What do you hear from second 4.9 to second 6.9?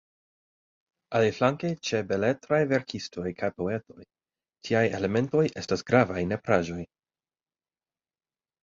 elementoj estas gravaj nepraĵoj.